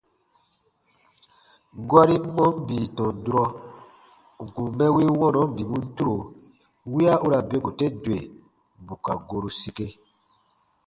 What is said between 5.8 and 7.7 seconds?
turo wiya u ra beku